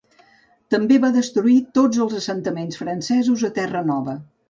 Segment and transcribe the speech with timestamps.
[0.75, 4.23] També va destruir tots els assentaments francesos a Terranova.